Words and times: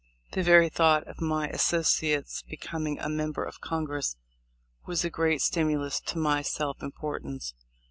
The 0.31 0.41
very 0.41 0.67
thought 0.67 1.05
of 1.07 1.21
my 1.21 1.47
associate's 1.49 2.41
becoming 2.41 2.97
a 2.97 3.07
mem 3.07 3.33
ber 3.33 3.43
of 3.43 3.61
Congress 3.61 4.15
was 4.87 5.05
a 5.05 5.11
great 5.11 5.41
stimulus 5.43 6.01
to 6.07 6.17
my 6.17 6.41
self 6.41 6.81
importance. 6.81 7.53